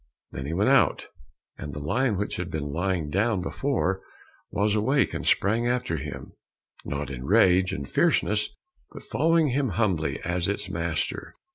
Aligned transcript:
Then 0.31 0.47
he 0.47 0.53
went 0.53 0.71
out, 0.71 1.09
and 1.59 1.75
the 1.75 1.79
lion 1.79 2.17
which 2.17 2.37
had 2.37 2.49
been 2.49 2.73
lying 2.73 3.11
down 3.11 3.39
before, 3.43 4.01
was 4.49 4.73
awake 4.73 5.13
and 5.13 5.27
sprang 5.27 5.67
after 5.67 5.97
him, 5.97 6.31
not 6.83 7.11
in 7.11 7.23
rage 7.23 7.71
and 7.71 7.87
fierceness, 7.87 8.49
but 8.91 9.03
following 9.03 9.49
him 9.49 9.69
humbly 9.77 10.19
as 10.23 10.47
its 10.47 10.69
master. 10.71 11.35